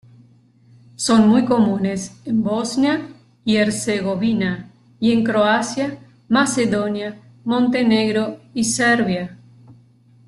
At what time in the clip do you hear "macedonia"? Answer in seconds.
6.27-7.21